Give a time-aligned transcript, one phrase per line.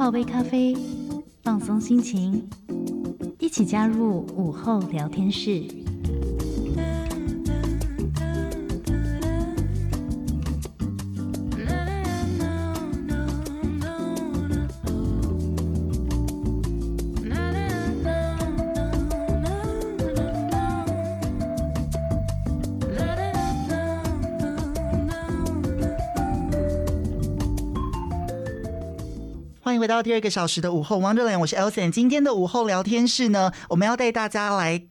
[0.00, 0.74] 泡杯咖啡，
[1.42, 2.48] 放松心情，
[3.38, 5.62] 一起加入午后聊天室。
[29.80, 31.90] 回到第二个小时的午后王者脸我是 Elson。
[31.90, 34.86] 今天的午后聊天室呢，我们要带大家来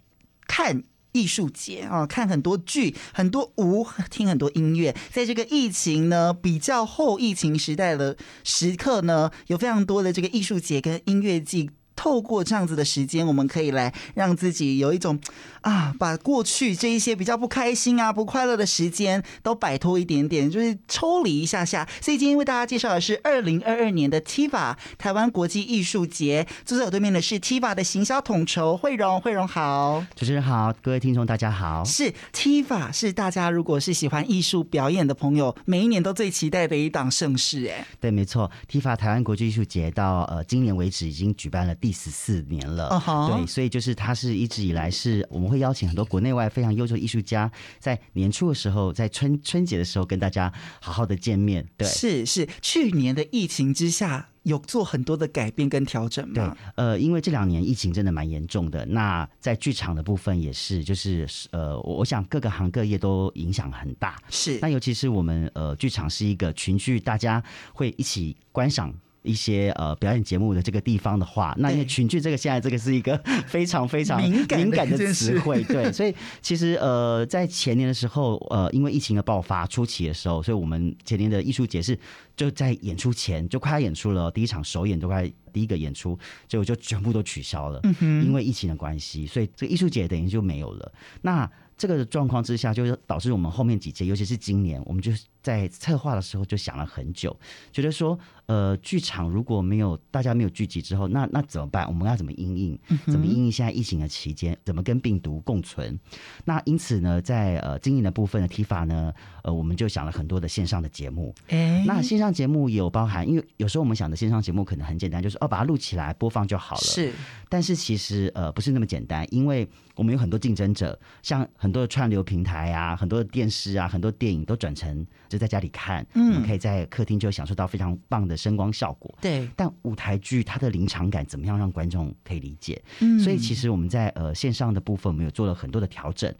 [0.47, 4.95] 看艺术节啊，看很多剧、很多舞、听很多音乐。
[5.11, 11.69] 在这个疫情呢比较后疫情时代的时刻呢，有非常多的这个艺术节跟音乐季。
[11.99, 15.19] 透过这样子的时间，我们可以来让自己有一种
[15.59, 21.85] 啊，把过去这一些比较不开心啊、不快乐的时间都摆脱一点点，就是抽离一下下。
[21.99, 26.47] 所以今天为大家介绍的是二零二二年的 TIFA 台湾国际艺术节。
[26.63, 31.83] 坐在我对面的是 TIFA 的行销统筹惠荣，惠荣好，主持人好，各位听众大家好。
[31.83, 37.65] 是 TIFA 是大家如果是喜欢艺术表演的朋友，每一年都最期待的一档盛事。
[37.67, 41.88] 哎，对，没错，TIFA 台湾国际艺术节到呃今年为止已经举办了第。
[41.89, 43.35] 第十四年了，uh -huh.
[43.35, 51.67] 对，所以就是它是一直以来是我们会邀请很多国内外非常优秀的艺术家，在年初的时候，在春春节的时候跟大家好好的见面。
[51.75, 56.33] 对，是是，去年的疫情之下有做很多的改变跟调整吗？
[56.35, 56.45] 对，
[56.75, 64.15] 呃，因为这两年疫情真的蛮严重的，那在剧场的部分也是，就是呃，我想各个行各业都影响很大。
[64.29, 68.93] 是，那尤其是我们呃，剧场是一个群聚，大家会一起观赏。
[69.21, 73.17] 一些呃表演节目的这个地方的话，那因为群聚这个现在这个是一个
[73.47, 81.97] 非常非常敏感的词汇，对，所以其实呃在前年的时候，呃因为疫情的爆发初期的时候，所以我们前年的艺术节是
[82.35, 86.17] 就在演出前就快要演出了，第一场首演都快第一个演出，
[86.47, 90.91] 结果就全部都取消了，嗯，因为疫情的关系，所以这个艺术节等于就没有了。
[91.21, 97.35] 那这个状况之下，就是导致我们后面几届，尤其是今年，我们就在策划的时候就想了很久，
[97.71, 101.87] 觉得说，呃，剧场如果没有大家没有聚集之后，那那怎么办？
[101.87, 102.77] 我们要怎么应应？
[103.07, 104.57] 怎么应应现在疫情的期间？
[104.65, 105.97] 怎么跟病毒共存？
[106.43, 109.13] 那因此呢，在呃经营的部分的 TIFA 呢，
[109.43, 111.33] 呃，我们就想了很多的线上的节目。
[111.47, 116.81] 哎，那线上节目也有包含，因为有时候我们想的线上节目可能很简单，就是哦把它录起来播放就好了。
[116.81, 117.13] 是，
[117.47, 121.69] 但是其实呃不是那么简单，因为我们有很多竞争者，像很。
[121.69, 129.15] 很多的串流平台啊，很多的电视啊，很多电影都转成就在家里看，嗯，可以在客厅就享受到非常棒的声光效果。
[129.21, 132.81] 对，但舞台剧它的临场感怎么样让观众可以理解？
[132.99, 136.33] 嗯，所以其实我们在呃线上的部分，我们有做了很多的调整。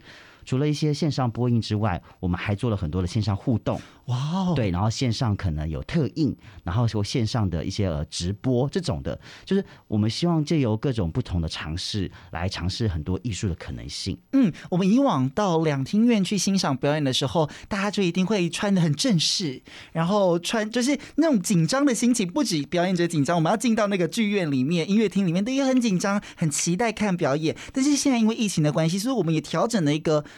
[0.50, 3.80] 除了一些线上播映之外，我们还做了很多的线上互动。
[4.06, 14.18] 哇哦，对，然后线上可能有特映，然后说线上的一些呃直播这种的，就是我们希望借由各种不同的尝试来尝试很多艺术的可能性。
[14.34, 19.62] 嗯，我们以往到两厅院去欣赏表演的时候，大家就一定会穿的很正式，
[19.92, 27.56] 然后穿就是那种紧张的心情，不止表演者紧张，我们要进到那个剧院里面、音乐厅里面，都也很紧张，很期待看表演。
[27.72, 30.26] 但是现在因为疫情的关系，所以我们也调整了一个。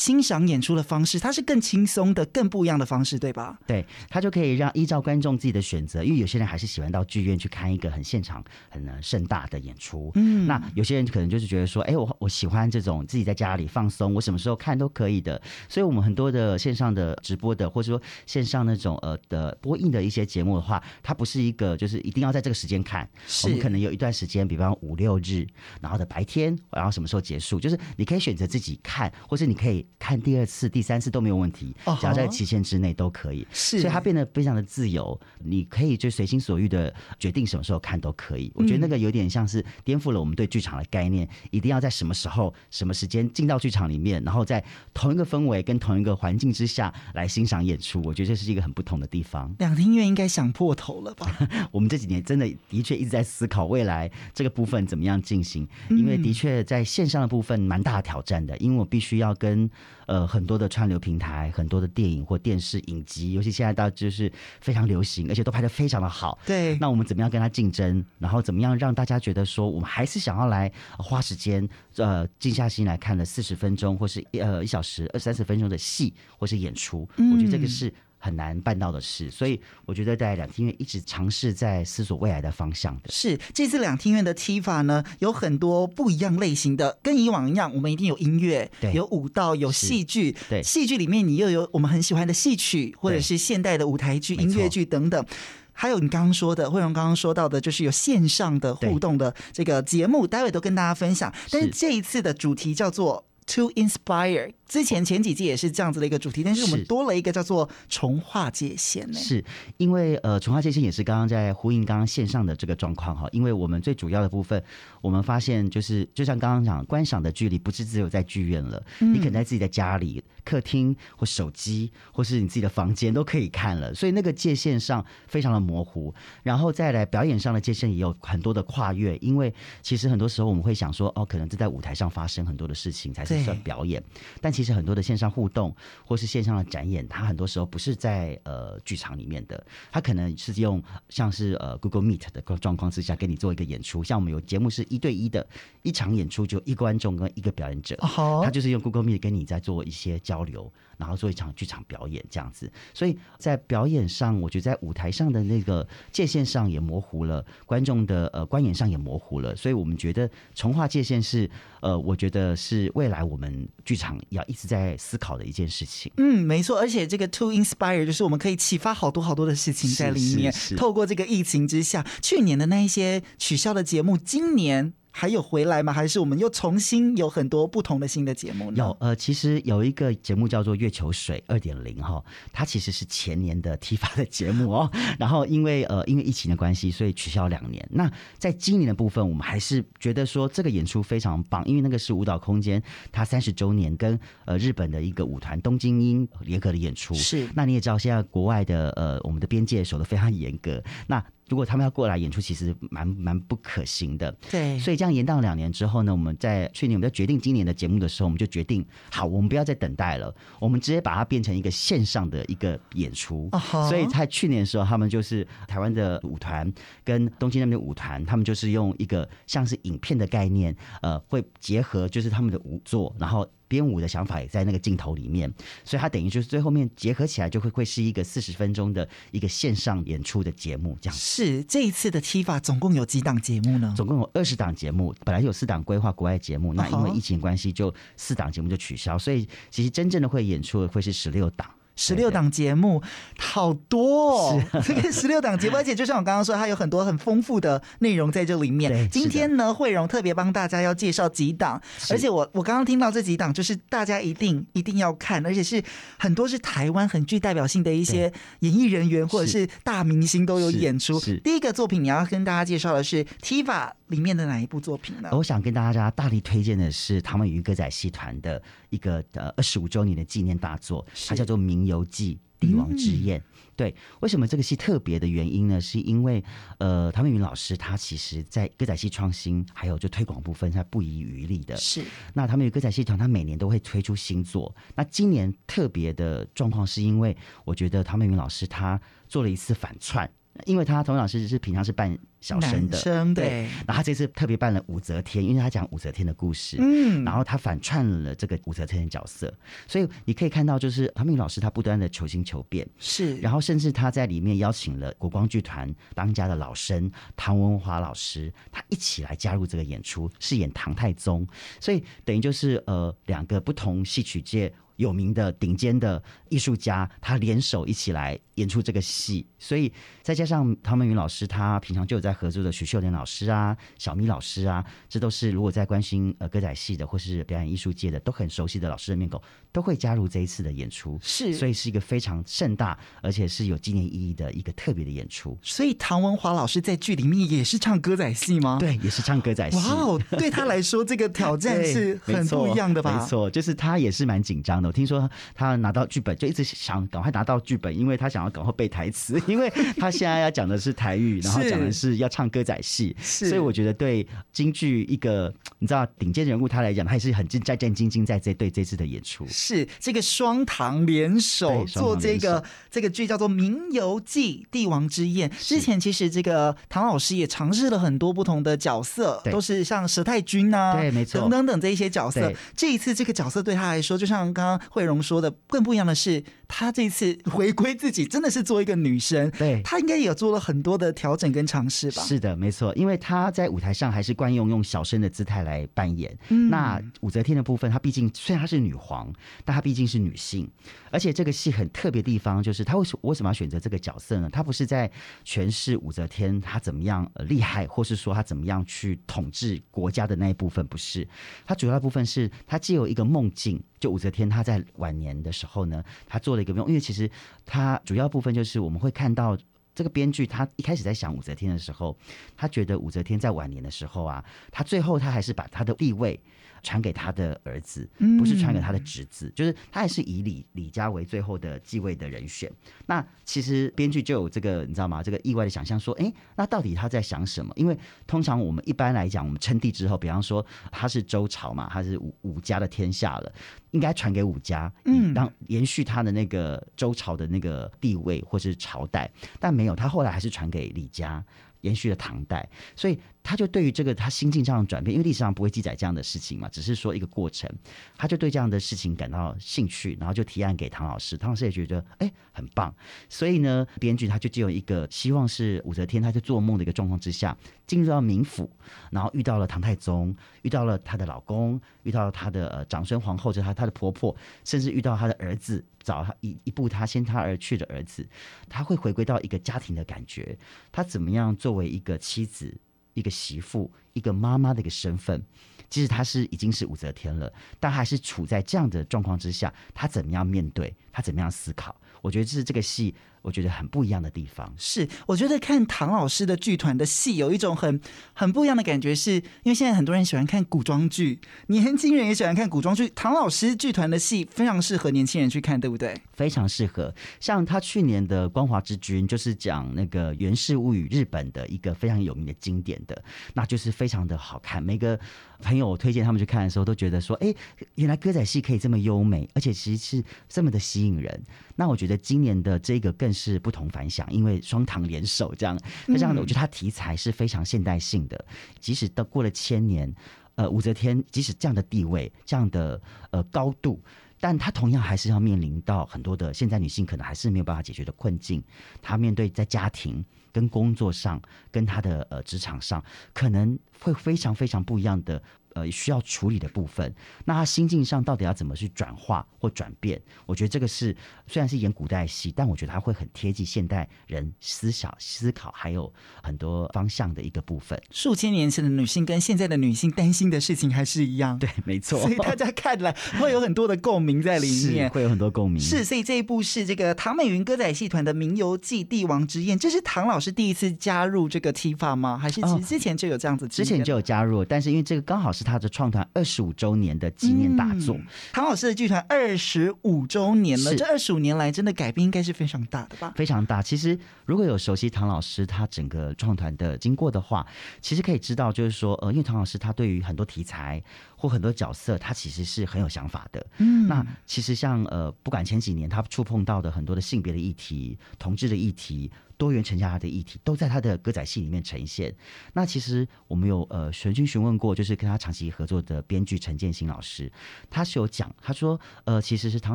[0.00, 3.58] 欣赏演出的方式，它是更轻松的、更不一样的方式，对吧？
[3.66, 10.10] 对，它就可以让依照观众自己的选择，因为有些人还是喜欢到剧院去看一个很现场、很盛大的演出。
[10.14, 15.38] 嗯，那有些人可能就是觉得说，哎，我我喜欢这种自己在家里放松，我什么时候看都可以的。
[15.68, 25.46] 所以，我们很多的线上的直播的，或者说线上那种呃的播映的一些节目的话，它不是一个就是一定要在这个时间看，是我们可能有一段时间，比方五六日，
[25.82, 29.86] 然后的白天，然后什么时候结束，就是你可以选择自己看，或是你可以。
[29.98, 33.46] 看第二次、第三次都没有问题，只要在期限之内都可以。
[33.52, 38.50] 是，所以它变得非常的自由，你可以就随心所欲的决定什么时候看都可以。
[38.54, 44.64] 我觉得那个有点像是颠覆了我们对剧场的概念，一定要在什么时候、什么时间进到剧场里面，然后在
[44.94, 48.00] 同一个氛围跟同一个环境之下来欣赏演出。
[48.04, 49.54] 我觉得这是一个很不同的地方。
[49.58, 51.26] 两厅院应该想破头了吧？
[51.70, 59.70] 我们这几年真的的确一直在思考未来这个部分怎么样进行，因为的确在线上的部分蛮大的挑战的，因为我必须要跟。
[60.06, 64.30] 呃，很多的串流平台，很多的电影或电视影集，尤其现在到就是
[64.60, 66.38] 非常流行，而且都拍的非常的好。
[66.46, 68.04] 对，那我们怎么样跟他竞争？
[68.18, 77.08] 然后怎么样让大家觉得说，我们还是想要来花时间，呃，静下心来看了四十分钟，或是呃一小时二三十分钟的戏，或是演出？
[77.16, 77.92] 嗯，我觉得这个是。
[78.22, 83.10] 很难办到的事，所以我觉得在两厅院一直尝试在思索未来的方向的。
[83.10, 95.24] 是这次两厅院的 TIFA 呢，有很多不一样类型的，跟以往一样，我们一定有音乐，对，有舞蹈，有戏剧，对，戏剧里面你又有我们很喜欢的戏曲，或者是现代的舞台剧、音乐剧等等。
[95.72, 101.32] 还有你刚刚说的，惠荣刚刚说到的，就是有线上的互动的这个节目，待会都跟大家分享。
[101.50, 104.52] 但是这一次的主题叫做 To Inspire。
[104.68, 109.18] 之前前几季也是这样子的一个主题，但是我们多了一个叫做重划界限呢。
[109.18, 109.44] 是
[109.78, 113.28] 因为呃，重划界限也是刚刚在呼应刚刚线上的这个状况哈。
[113.32, 114.62] 因为我们最主要的部分，
[115.00, 123.94] 我们发现就是就像刚刚讲，观赏的距离不是只有在剧院了，你可能在自己的家里、客厅或手机，或是你自己的房间都可以看了。
[123.94, 129.16] 所以那个界限上非常的模糊，然后再来表演上的界限也有很多的跨越。
[129.18, 129.52] 因为
[129.82, 134.02] 其实很多时候我们会想说，哦，可能是在舞台上发生很多的事情才是算表演，
[134.40, 144.02] 但其实很多的线上互动或是线上的展演，它很多时候不是在呃剧场里面的，它可能是用像是呃 Google Meet 的状况之下给你做一个演出。
[144.02, 145.46] 像我们有节目是一对一的，
[145.82, 152.70] 一场演出就一观众跟一个表演者，哦他就是用 Google Meet 跟你在做一些交流，然后做一场剧场表演这样子。
[152.94, 159.56] 所以在表演上，我觉得在舞台上的那个界限上也模糊了，观众的呃观演上也模糊了。
[159.56, 161.50] 所以我们觉得重划界限是
[161.80, 164.96] 呃，我觉得是未来我们剧场要一直在。
[165.00, 170.52] 思考的一件事情，嗯，没错，而且这个 To Inspire 就是我们可以启发好多好多的事情在里面。
[170.76, 174.92] 透过这个疫情之下，去年的那一些取消的节目，今年。
[175.10, 175.92] 还有回来吗？
[175.92, 178.76] 还是我们又重新有很多不同的新的节目呢？
[178.78, 182.22] 有呃，其实有一个节目叫做《月球水二点零》哈，
[182.52, 184.90] 它其实是前年的 TIFA 的节目哦。
[185.18, 187.86] 然后因为呃因为疫情的关系，所以取消两年。
[187.90, 197.14] 那在今年的部分，我们还是觉得说这个演出非常棒，因为那个是舞蹈空间它三十周年跟呃日本的一个舞团东京音联合的演出。
[197.14, 200.82] 是，那你也知道现在国外的呃我们的边界守得非常严格。
[201.08, 204.30] 那如果他们要过来演出，其实蛮蛮不可行的。
[204.50, 213.50] 对，所以这样延宕两年之后呢，我们在去年我们在决定今年的节目的时候，我们就决定，好，我们不要再等待了，我们直接把它变成一个线上的一个演出。
[213.50, 213.88] Uh-huh.
[213.88, 216.72] 所以在去年的时候，他们就是台湾的舞团
[217.04, 223.44] 跟东京那边的舞团，他们就是用一个像是影片的概念，呃，会结合就是他们的舞作，然后。
[223.70, 225.48] 编舞的想法也在那个镜头里面，
[225.84, 231.16] 所以它等于就是最后面结合起来就会会是一个四十分钟的一个线上演出的节目，这样。
[231.16, 233.94] 是这一次的 TIFA 总共有几档节目呢？
[233.96, 241.70] 总共有二十档节目，本来有四档规划国外节目，那因为疫情关系，就四档节目就取消，所以其实真正的会演出的会是十六档。
[241.96, 243.02] 十六档节目，
[243.38, 244.62] 好多哦！
[244.84, 248.90] 这个十六档节目，而且就像我刚刚说，它有很多很丰富的内容在这里面。
[249.10, 255.82] 今天呢，惠荣特别帮大家要介绍几档，而且我我刚刚听到这几档，就是大家一定一定要看，而且是
[256.18, 259.68] 很多是台湾很具代表性的一些演艺人员或者是。
[259.82, 261.18] 大明星都有演出。
[261.42, 265.30] 第一个作品你要跟大家介绍的是 TIFA 里面的哪一部作品呢？
[265.32, 272.36] 我想跟大家大力推荐的是唐美云歌仔戏团的一个呃二十五周年的纪念大作，它叫做《名游记》。
[272.60, 275.80] 帝王之宴，嗯，对，为什么这个戏特别的原因呢？
[275.80, 276.44] 是因为，
[276.76, 281.74] 呃，唐美云老师他其实在歌仔戏创新还有就推广部分，他不遗余力的。
[281.78, 282.04] 是，
[282.34, 284.76] 那他们有歌仔戏团，他每年都会推出新作。
[284.94, 287.34] 那今年特别的状况，是因为
[287.64, 290.30] 我觉得唐美云老师他做了一次反串。
[290.66, 299.52] 因为他童老师是平常是扮小生的，生对，对，然后他这次特别扮了武则天，因为他讲武则天的故事，嗯，然后他反串了这个武则天的角色，
[299.86, 311.46] 所以你可以看到，就是唐美云老师他不断的求新求变，是，然后甚至他在里面邀请了国光剧团当家的老生唐文华老师，他一起来加入这个演出，饰演唐太宗，
[311.80, 314.72] 所以等于就是呃两个不同戏曲界。
[315.00, 319.90] 有名的顶尖的艺术家，他联手一起来演出这个戏，所以
[320.22, 329.40] 再加上唐文云老师，他平常就有在合作的徐秀莲老师啊、小咪老师啊，这都是如果在关心呃歌仔戏的或是表演艺术界的都很熟悉的老师的面孔，
[329.72, 331.18] 都会加入这一次的演出。
[331.22, 335.56] 是，所以是一个非常盛大而且是有纪念意义的一个特别的演出。
[335.62, 338.76] 所以唐文华老师在剧里面也是唱歌仔戏吗？
[338.78, 339.78] 对，也是唱歌仔戏。
[339.78, 343.18] 哇哦，对他来说这个挑战 是很不一样的吧？
[343.18, 344.89] 没错，就是他也是蛮紧张的。
[344.90, 359.46] 我听说他拿到剧本就一直想赶快拿到剧本，因为他想要赶快背台词， 因为他现在要讲的是台语，然后讲的是要唱歌仔戏，所以我觉得对京剧一个你知道顶尖人物他来讲，他也是很战战兢兢在这对这次的演出。
[359.46, 365.48] 是这个双唐联手做这个这个剧叫做《冥游记帝王之宴》。
[365.60, 372.52] 之前其实这个唐老师也尝试了很多不同的角色，都是像佘太君啊，对，没错，等等等这一些角色。
[372.74, 374.79] 这一次这个角色对他来说，就像刚刚。
[374.90, 379.50] 惠荣说的，更不一样的是，她这次回归自己，真的是做一个女生。
[379.52, 382.22] 对，她应该也做了很多的调整跟尝试吧？
[382.22, 386.36] 是的，没错，因为她在舞台上还是惯用用小生的姿态来扮演。
[386.48, 389.32] 嗯、那武则天的部分，她毕竟虽然她是女皇，
[389.64, 390.70] 但她毕竟是女性，
[391.10, 394.48] 而且这个戏很特别的地方就是，她为什为什么要选择这个角色呢？
[394.50, 395.10] 她不是在
[395.44, 401.26] 诠释武则天她怎么样厉害，或是说她怎么样去统治国家的那一部分，不是。
[401.66, 407.30] 她主要的部分是她既有一个梦境，就武则天她在晚年的时候呢，他做了一个梦，因为其实
[407.64, 409.56] 他主要部分就是我们会看到
[409.94, 412.16] 这个编剧他一开始在想武则天的时候，
[412.56, 416.38] 他觉得武则天在晚年的时候啊，他最后他还是把他的地位。
[416.82, 418.08] 传给他的儿子，
[418.38, 422.72] 不是传给他的侄子，嗯、就是他还是以李李家为最后的继位的人选。
[423.04, 425.22] 那其实编剧就有这个，你知道吗？
[425.22, 427.70] 这个意外的想象说，哎，那到底他在想什么？
[427.76, 427.94] 因为
[428.26, 433.52] 通常我们一般来讲，我们称帝之后，比方说他是周朝嘛，他是武武家的天下了，
[433.90, 441.44] 应该传给武家，嗯，当延续他的那个周朝的那个地位或是朝代，但没有，他后来还是传给李家。
[441.82, 443.18] 延续了唐代，所以
[443.50, 447.68] 他就对于这个他心境上的转变，因为历史上不会记载这样的事情嘛，只是说一个过程，
[448.16, 452.94] 他就对这样的事情感到兴趣，然后就提案给唐老师，唐老师也觉得哎很棒，
[453.28, 458.70] 所以呢，编剧他就只有一个希望是武则天，他在做梦的一个状况之下进入到冥府，
[459.10, 465.84] 然后遇到了唐太宗，遇到了她的老公，遇到了她的呃长孙皇后，就是她她的婆婆，甚至遇到她的儿子。
[466.02, 468.26] 找他一一步他先他而去的儿子，
[468.70, 470.56] 他会回归到一个家庭的感觉。
[470.90, 472.74] 他怎么样作为一个妻子、
[473.14, 475.42] 一个媳妇、一个妈妈的一个身份？
[475.88, 480.94] 即使她是已经是武则天了，但还是处在这样的状况之下，她怎么样面对？
[481.12, 481.94] 她怎么样思考？
[482.22, 483.14] 我觉得这是这个戏。
[483.42, 487.98] 我觉得很不一样的地方是，我觉得看唐老师的剧团的戏有一种很
[488.34, 493.08] 很不一样的感觉是，是因为现在很多人喜欢看古装剧，年轻人也喜欢看古装剧。
[493.14, 496.14] 唐老师剧团的戏非常适合年轻人去看，对不对？
[496.34, 497.14] 非常适合。
[497.40, 503.24] 像他去年的《光华之君》，就是讲那个《源氏物语》日本的一个非常有名的经典的，
[503.54, 504.82] 那就是非常的好看。
[504.82, 505.18] 每个
[505.60, 507.54] 朋友我推荐他们去看的时候，都觉得说，哎，
[507.96, 511.44] 原来歌仔戏可以这么优美，而且其实是这么的吸引人。
[511.76, 513.30] 那我觉得今年的这个更。
[513.32, 518.44] 是不同凡响，因为双唐联手这样，那这样的我觉得它题材是非常现代性的。
[518.78, 520.12] 即使到过了千年，
[520.56, 523.98] 呃，武则天即使这样的地位、这样的呃高度，
[524.40, 528.62] 但她同样还是要面临到很多的现在女性可能还是没有办法解决的困境。
[529.00, 531.40] 她面对在家庭跟工作上，
[531.70, 533.02] 跟他的呃职场上，
[533.32, 535.42] 可能会非常非常不一样的。
[535.74, 540.20] 呃，需要处理的部分，那他心境上到底要怎么去转化或转变？
[540.46, 546.12] 我觉得这个是虽然是演古代戏，但我觉得他会很贴近现代人思想、思考，还有
[546.42, 547.96] 很多方向的一个部分。
[548.10, 552.18] 数千年前的女性跟现在的女性担心的事情还是一样，对，没 错。
[552.20, 555.80] 所以大家看来会有很多的共鸣在里面，会有很多共鸣。
[555.80, 562.36] 是，所以这一部是这个唐美云歌仔戏团的《冥游记·帝王之宴》，这是唐老师第一次加入这个 TIFA 吗？
[562.36, 563.68] 还是其实之前就有这样子？
[563.68, 565.59] 之前就有加入，但是因为这个刚好是。
[565.60, 573.34] 是他的创团二十五周年的纪念大作，嗯、唐老师的剧团二十五周年了，这二十五年来真的改变应该是非常大的吧？
[573.36, 573.82] 非常大。
[573.82, 577.66] 其实如果有熟悉唐老师他整个创团的经过的话，
[578.00, 581.02] 其实可以知道，就是说，呃，因为唐老师他对于很多题材
[581.36, 583.66] 或很多角色，他其实是很有想法的。
[583.76, 589.30] 嗯，那其实像呃，不管前几年他触碰到的很多的性别的议题、同志的议题。
[589.60, 592.34] 多元成家的议题都在他的歌仔戏里面呈现。
[592.72, 597.52] 那其实我们有呃询询问过，就是跟他长期合作的编剧陈建新老师，
[597.90, 599.94] 他是有讲，他说呃其实是唐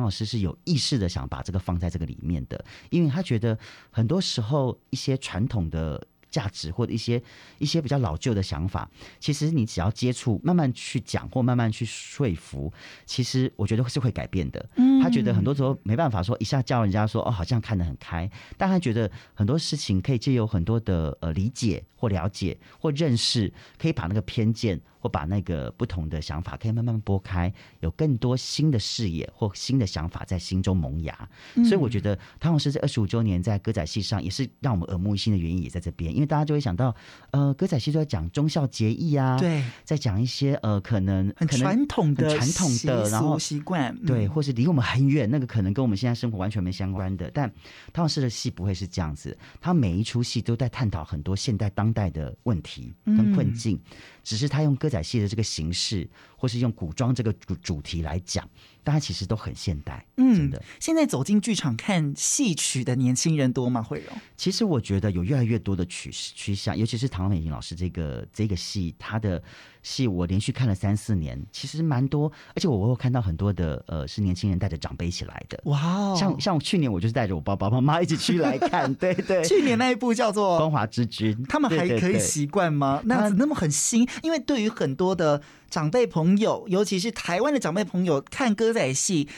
[0.00, 3.58] 老师是有意识的想把这个放在这个里面的，因为他觉得
[3.90, 6.06] 很多时候一些传统的。
[6.36, 7.22] 价值或者一些
[7.58, 12.70] 一些比较老旧的想法，其实你只要接触，慢慢去讲或慢慢去说服，
[13.06, 14.68] 其实我觉得是会改变的。
[14.76, 24.78] 嗯，他觉得很多时候没办法说一下叫人家说哦，好像看得很开，但他觉得很多事情可以借由很多的呃理解或了解或认识，可以把那个偏见。
[25.06, 31.28] 我把那个不同的想法可以慢慢拨开，有更多新的视野或新的想法在心中萌芽。
[31.54, 36.92] 嗯、所以我觉得唐老师这二十五周年在歌仔戏上也是让我们耳目一新的原因也在这边，因为大家就会想到，
[37.30, 47.30] 呃，歌仔戏都在讲忠孝节义啊，对，在讲一些呃可能很传统的传统的然后习惯，对，或是离我们很远，那个可能跟我们现在生活完全没相关的。
[47.32, 47.48] 但
[47.92, 55.02] 唐老师的戏不会是这样子，他每一出戏都在探讨很多现代当代的问题跟困境，嗯、只是他用歌仔。
[55.06, 56.08] 戏的这个形式，
[56.46, 58.48] 或是用古装这个主主题来讲，
[58.84, 60.06] 大家其实都很现代。
[60.16, 60.62] 嗯，真的。
[60.78, 63.82] 现在走进剧场看戏曲的年轻人多吗？
[63.82, 64.16] 慧荣？
[64.36, 69.42] 其实我觉得有越来越多的趋势趋向，尤其是唐美云老师这个这个戏，他的
[69.82, 75.60] 戏我连续看了三四年，其实蛮多，而且我会看到很多的呃是年轻人带着长辈一起来的。
[75.64, 79.42] 哇、哦，像像去年我就是带着我爸爸妈妈 一起去来看，对对。
[79.42, 83.00] 去年那一部叫做《光华之君》，他们还可以习惯吗？
[83.02, 85.42] 对对对，那样子那么很新，因为对于很多的。
[85.70, 89.28] 长辈朋友，尤其是台湾的长辈朋友，看歌仔戏。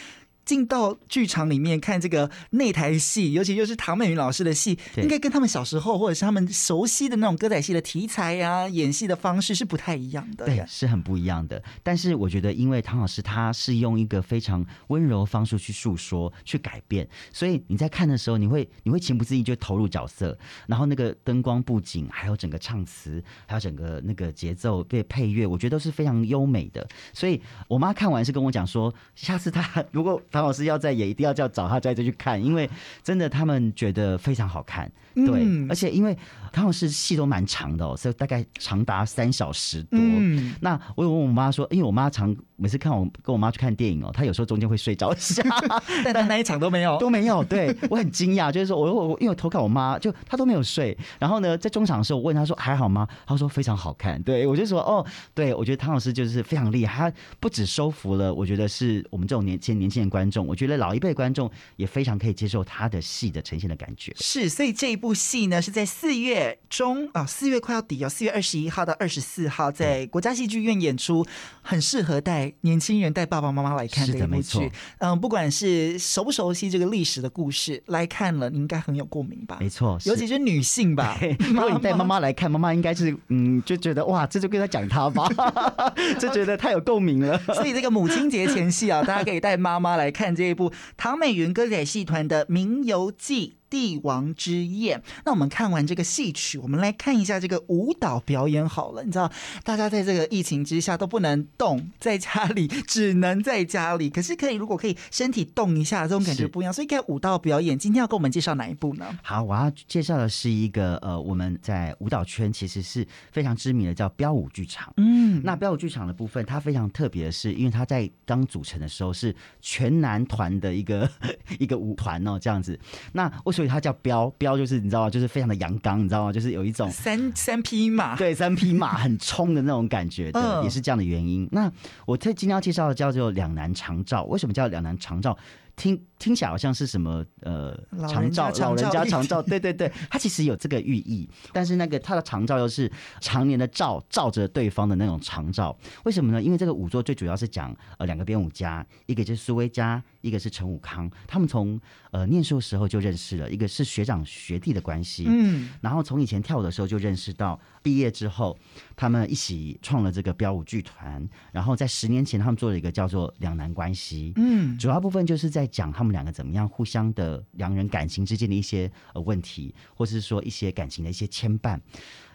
[0.49, 10.47] 进到剧场里面看这个内台戏，尤其又是唐美云老师的戏，应该跟他们小时候或者是他们熟悉的那种歌仔戏的题材呀、啊、演戏的方式是不太一样的。
[10.47, 11.63] 对，是很不一样的。
[11.83, 20.35] 但是我觉得，因为唐老师他是用一个非常温柔的方式去诉说、去改变，所以你在看的时候，你会你会情不自禁就投入角色，
[20.67, 26.89] 然后那个灯光布景，还有整个唱词，还有整个那个节奏对配乐，我觉得都是非常优美的。
[27.13, 27.39] 所以
[27.69, 30.19] 我妈看完是跟我讲说，下次她 如果。
[30.39, 32.71] 唐老师要在也，一定要叫找他再再去看，因为
[33.03, 34.89] 真的他们觉得非常好看。
[35.17, 36.17] 对，嗯、而且因为
[36.53, 39.99] 唐老师戏都蛮长的哦，所以大概长达三小时多。
[39.99, 45.43] 嗯、那我有问我妈说，因为我妈常每次看我跟我妈去看电影哦，她有时候中间会睡着一下，
[46.05, 47.43] 但她那一场都没有， 都没有。
[47.45, 50.97] 对，我很惊讶，就是说我我因为我偷看我妈，就她都没有睡。
[51.21, 53.07] 然后呢，在中场的时候，我问她说还好吗？
[53.27, 54.21] 她说非常好看。
[54.23, 64.13] 对，我就说哦，对，我觉得唐老师就是非常厉害，他不止收服了，我觉得是我们这种年轻年轻人观众，我觉得老一辈观众也非常可以接受他的戏的呈现的感觉。
[64.17, 71.25] 是，所以这一部戏呢是在四月中啊，四月快要底哦，四月二十一号到二十四号在国家戏剧院演出，
[71.63, 74.71] 很适合带年轻人带爸爸妈妈来看的一部剧。
[74.99, 79.59] 嗯，不管是熟不熟悉这个历史的故事来看了，你应该很有共鸣吧？
[79.61, 81.19] 没错，尤其是女性吧。
[81.51, 85.29] 如果你带妈妈来看，妈妈应该是嗯就觉得哇，这就跟他讲他吧，
[86.19, 87.39] 就觉得太有共鸣了。
[87.55, 93.55] 所以这个母亲节前夕啊，大家可以带妈妈来看这一部唐美云歌仔戏团的《名游记》。
[93.71, 99.03] 帝王之宴，那我们看完这个戏曲，我们来看一下这个舞蹈表演好了。
[99.05, 99.31] 你知道，
[99.65, 104.09] 大家在这个疫情之下都不能动，在家里 只能在家里。
[104.11, 106.73] 可是可以，如果可以身体动一下，这种感觉不一样。
[106.73, 109.07] 所以看舞蹈表演，今天要给我们介绍哪一部呢？
[109.23, 114.93] 好，我要介绍的是一个呃，我们在舞蹈圈其实是非常知名的，叫标舞剧场。
[114.97, 121.11] 嗯，那标舞剧场的部分，它非常特别的是，因为它在刚组成的时候是全男团的一个
[121.59, 122.79] 一个舞团哦，这样子。
[123.13, 124.33] 那为所以它叫彪。
[124.39, 125.11] 彪，就是你知道吗？
[125.11, 126.33] 就是非常的阳刚，你知道吗？
[126.33, 131.49] 就是有一种三三匹马，对，三匹马很冲的那种感觉的，嗯、也是这样的原因。
[131.51, 131.69] 那
[132.07, 135.37] 我特今天要介绍的叫做两男长照，为什么叫两男长照？
[135.75, 137.73] 听听起来好像是什么呃
[138.09, 146.43] 长照，老人家长照，对对对，它其实有这个寓意，但是那个它的长照又是常年的照照着对方的那种长照，为什么呢？
[146.43, 158.59] 因为这个舞作最主要是讲呃两个编舞家，一个就是苏威嘉，一个是陈武康，他们从呃念书的时候就认识了，一个是学长学弟的关系，嗯，然后从以前跳舞的时候就认识到，毕业之后
[158.95, 165.67] 他们一起创了这个标舞剧团，然后在十年前他们做了一个叫做两难关系，嗯，主要部分就是在。
[165.79, 171.79] 讲他们两个怎么样互相的两人感情之间的一些呃问题，或是说一些感情的一些牵绊。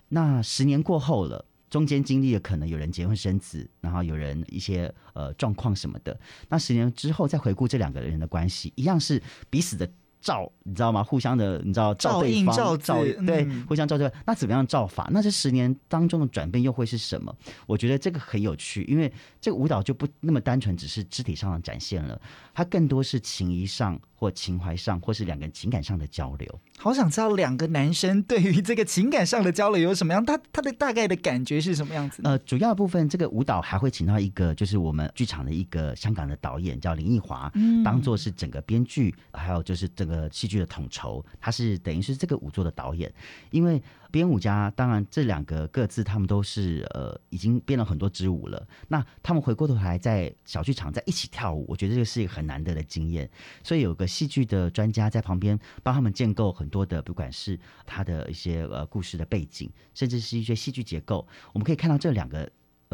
[0.07, 1.43] 那十年过后了，
[1.73, 6.15] 中间经历了可能有人结婚生子，然后有人一些呃状况什么的。
[6.47, 9.89] 那十年之后再回顾这两个人的关系，一样是彼此的。
[10.23, 11.03] 照，你知道吗？
[11.03, 14.09] 互相的，你知道照对方，照，照对，嗯、互相照对。
[14.25, 15.09] 那怎么样照法？
[15.11, 17.35] 那这十年当中的转变又会是什么？
[17.67, 22.19] 我觉得这个很有趣，因为这个舞蹈就不那么单纯，只是肢体上的展现了，
[22.53, 26.59] 它更多是情谊上或情怀上，或是两个人情感上的交流。
[26.79, 30.23] 好想知道两个男生对于这个情感上的交流有什么样？
[30.23, 32.21] 他他的大概的感觉是什么样子？
[32.23, 40.12] 呃，主要的部分这个舞蹈还会请到一个，就是我们剧场的一个香港的导演叫林奕华，嗯，当做是整个编剧，还有就是整个。
[40.13, 43.11] 呃戏剧的统筹，他是等于是这个舞作的导演，
[43.49, 53.27] 因为编舞家，当然这两个各自他们都是呃已经编了很多支舞了，那他们回过头来在小剧场在一起跳舞，我觉得这个是一个很难得的经验，
[53.63, 62.47] 所以有个戏剧的专家在旁边帮他们建构很多的，不管是他的一些呃故事的背景，甚至是一些戏剧结构，我们可以看到这两个。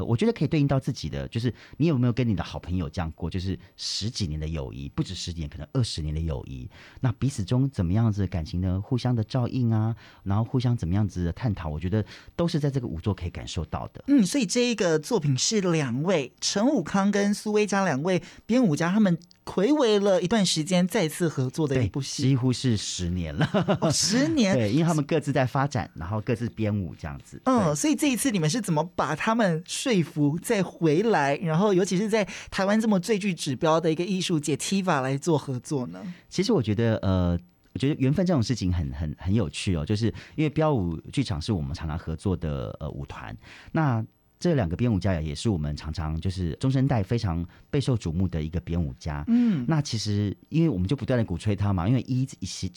[0.03, 6.69] 我觉得可以对应到自己的，就是你有没有跟你的好朋友这样过，就是十几年的友谊，不止十几年，可能二十年的友谊。
[6.99, 8.81] 那彼此中怎么样子的感情呢？
[8.81, 12.03] 互相的照应啊，然后互相怎么样子的探讨，我觉得
[12.35, 14.03] 都是在这个舞作可以感受到的。
[14.07, 19.17] 嗯，所以这一个作品是两位陈武康跟苏威佳两位编舞家他们。
[19.45, 23.49] 睽违了一段时间再次合作的一部戏，几乎是十年了。
[23.81, 27.41] 哦，十 年，对，因为他们各自在发展，然后各自编舞这样子。
[27.45, 31.35] 嗯，所以这一次你们是怎么把他们说说服再回来？
[31.37, 36.01] 然后尤其是在台湾这么最具指标的一个艺术界 TIFA 来做合作呢？
[36.29, 37.39] 其实我觉得，呃。
[37.71, 43.35] 我觉得缘分这种事情很很很有趣哦，就是因为标舞剧场是我们常常合作的呃舞团，
[43.71, 44.03] 那。
[44.39, 49.23] 这两个编舞家也是我们常常就是中生代非常备受瞩目的一个编舞家。
[49.27, 52.25] 嗯，那其实因为我们就不断的鼓吹他嘛，因为一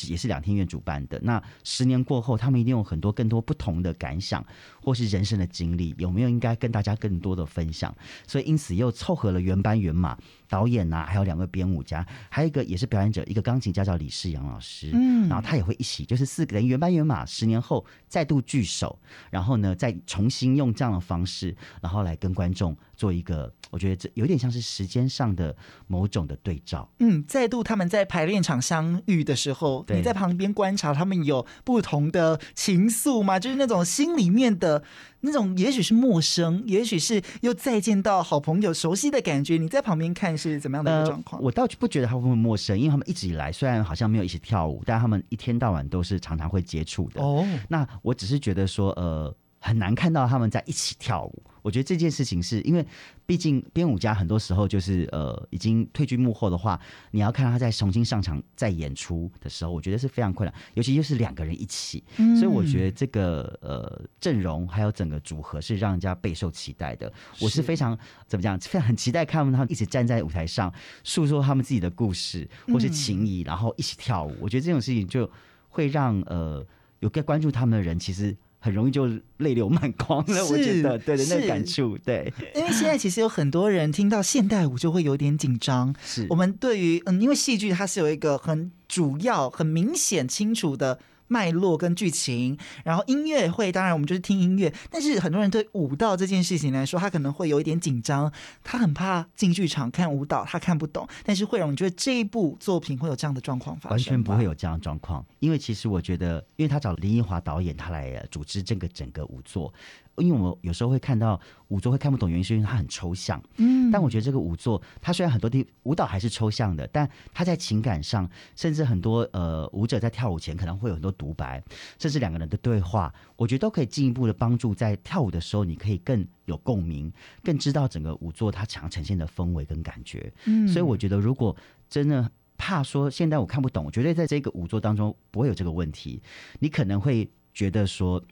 [0.09, 1.21] 也是两天院主办的。
[1.23, 4.45] 那十年过后，他们一定有很多更多不同的感想，
[4.83, 7.95] 或是人生的经历，有没有应该跟大家更多的分享？
[8.27, 10.19] 所以因此又凑合了原班人马，
[10.53, 14.91] 导演呐、啊，还有两位编舞家，还有一个也是表演者，一个钢琴家叫李世阳老师。
[14.93, 18.99] 嗯，然后他也会一起，就是四个人原班原马，十年后再度聚首，
[19.31, 21.57] 然后呢再重新用这样的方式。
[21.81, 26.87] 然后来跟观众做一个，我觉得这有点像是时间上的某种的对照。
[26.99, 33.41] 嗯，再度他们在排练场相遇的时候，你在旁边观察，他们有不同的情愫吗？
[33.41, 34.85] 就是那种心里面的
[35.23, 39.57] 那种，也许是陌生，也许是又再见到好朋友、熟悉的感觉。
[39.57, 41.41] 你在旁边看是怎么样的一个状况？
[41.41, 47.23] 呃，我倒不觉得他会不会陌生，因为他们一直以来虽然好像没有一起跳舞，但他们一天到晚都是常常会接触的。
[47.23, 49.35] 哦，那我只是觉得说，呃。
[49.63, 51.43] 很难看到他们在一起跳舞。
[51.63, 52.85] 我觉得这件事情是因为，
[53.25, 56.79] 毕竟编舞家很多时候就是呃已经退居幕后的话，
[57.13, 60.53] 你要看他在重新上场再演出的时候，我觉得是非常困难。
[60.75, 67.13] 尤其又是两个人一起，嗯、所以我觉得这个呃阵容还有整个组合是让人家备受期待的。
[67.41, 67.97] 我是非常
[68.27, 74.35] 怎么讲，非常很期待看他们一起站在舞台上诉说他们自己的故事或是情谊，然后一起跳舞。
[74.41, 75.31] 我觉得这种事情就
[75.69, 76.67] 会让呃
[76.99, 78.37] 有个关注他们的人其实。
[78.65, 79.07] 很容易就
[79.39, 82.33] 泪流满眶了，我觉得，对的，那个感触，对。
[82.55, 85.93] 因为现在其实有很多人听到现代舞就会有点紧张。
[86.05, 91.01] 是我们对于嗯，因为戏剧它是有一个很主要、很明显、清楚的。
[91.33, 94.71] 脉络跟剧情，然后音乐会，当然我们就是听音乐。
[94.91, 98.31] 但是很多人对舞蹈这件事情来说，他可能会有一点紧张，
[98.63, 101.09] 他很怕进剧场看舞蹈，他看不懂。
[101.25, 103.91] 但是慧荣，你觉得这一部作品会有这样的状况发生？
[103.91, 109.73] 完全不会有这样的状况，因为其实我觉得，因为他找林奕华导演，他来组织这个整个舞作。
[110.17, 113.43] 因为我们有时候会看到舞作会看不懂，原因是因为它很抽象。
[113.57, 121.63] 嗯，但我觉得这个舞作，它虽然很多地舞蹈还是抽象的，但它在情感上，甚至很多呃舞者在跳舞前可能会有很多独白，
[121.99, 127.11] 甚至两个人的对话，我觉得都可以进一步的帮助在跳舞的时候，你可以更有共鸣，
[127.43, 130.31] 更知道整个舞作它想要呈现的氛围跟感觉。
[130.45, 131.57] 嗯，所以我觉得如果
[131.89, 136.23] 真的怕说现在我看不懂，我觉得在这个舞作当中不会有这个问题。
[136.59, 138.23] 你可能会觉得说。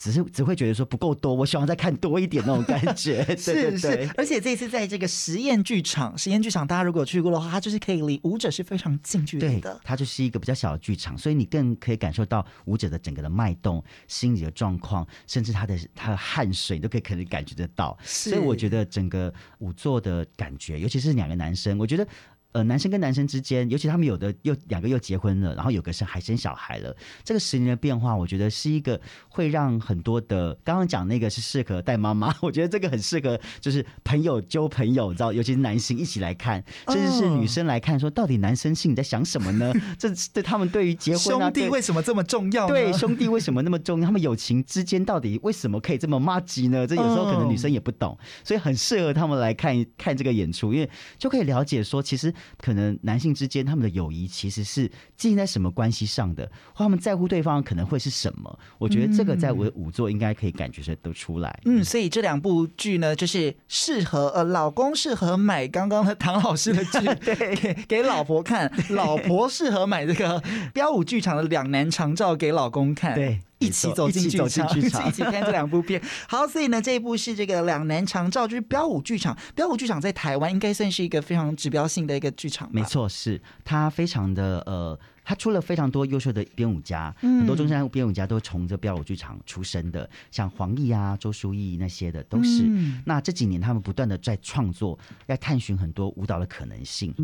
[0.00, 3.22] 只是只会觉得说不够多，我希望再看多一点那种感觉。
[3.36, 9.78] 是对对对是，而且这次在这个实验剧场，实验剧场大家如果去过的话，它就是可以离舞者是非常近距离的。
[9.84, 17.94] 它就是一个比较小的剧场，所以你更可以感受到舞者的整个的脉动、心理的状况，甚至他的他的汗水都可以可能感觉得到。
[18.02, 22.08] 所以我觉得整个舞作的感觉，尤其是两个男生，我觉得。
[22.52, 26.94] 呃，男生跟男生之间，尤其他们有的又两个又结婚了，然后有个是还生小孩了。
[27.22, 39.72] 这个十年的变化，我觉得是一个会让很多的刚刚讲那个是适合带妈妈， 我觉得这个很适合就是朋友揪朋友，你知道，尤其是男性一起来看，甚至是女生来看，说到底男生心里在想什么呢？
[39.96, 42.66] 这对他们对于结婚、啊、兄弟为什么这么重要？
[42.66, 44.06] 对，兄弟为什么那么重要？
[44.06, 46.84] 他们友情之间到底为什么可以这么麻吉呢？
[46.84, 52.34] 这有时候可能女生也不懂，所以很适合他们来看看这个演出，因为就可以了解说，其实。
[52.58, 58.58] 可能男性之间他们的友谊其实是建立在什么关系上的，或他们在乎对方可能会是什么？
[58.78, 61.60] 我觉得这个在我的五作应该可以感觉得出来。
[61.64, 73.14] 嗯，所以这两部剧呢，就是适合呃老公适合买刚刚的唐老师的剧， 对，给给老婆看；老婆适合买这个标舞剧场的两男长照给老公看。
[73.14, 73.40] 对。
[73.60, 76.02] 一起走进剧场，一起， 一起看这两部片。
[76.26, 79.36] 好，所以呢，这一部是这个两难长照，就是标舞剧场。
[79.54, 82.68] 标舞剧场在台湾应该算是一个非常指标性的一个剧场。
[82.72, 92.64] 没错，是它非常的呃，它出了非常多优秀的编舞家，嗯、很多中山编舞家都从这标舞剧场出身的，像黄奕啊、周书毅那些的都是。
[92.66, 97.14] 嗯、那这几年他们不断的在创作，在探寻很多舞蹈的可能性。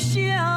[0.00, 0.49] 需。